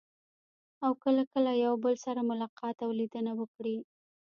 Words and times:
او 0.85 0.91
کله 1.03 1.23
کله 1.33 1.51
یو 1.65 1.73
بل 1.83 1.95
سره 2.05 2.21
ملاقات 2.29 2.77
او 2.85 2.89
لیدنه 2.99 3.31
وکړي. 3.39 3.77